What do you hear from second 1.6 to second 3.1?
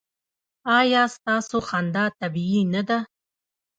خندا طبیعي نه ده؟